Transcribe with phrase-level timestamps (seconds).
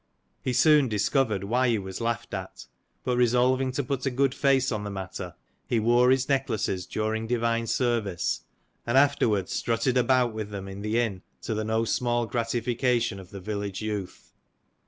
[0.41, 2.65] He soon discovered why he was laughed at,
[3.03, 5.35] but resolving to put a good face on the matter,
[5.67, 8.41] he wore his necklaces during divine service,
[8.87, 13.29] and afterwards strutted about with them in the inn to the no small gratification of
[13.29, 14.33] the village youth.